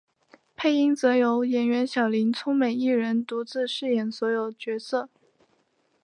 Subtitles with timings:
[0.55, 5.07] 配音则由演员小林聪美一人独自饰演所有角色。